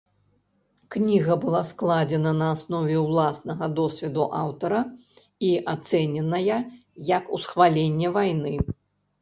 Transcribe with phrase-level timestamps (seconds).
[0.93, 4.81] Кніга была складзена на аснове ўласнага досведу аўтара
[5.51, 6.59] і ацэненая
[7.15, 8.55] як усхваленне вайны.